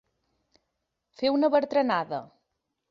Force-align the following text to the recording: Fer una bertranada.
Fer 1.21 1.33
una 1.37 1.53
bertranada. 1.59 2.25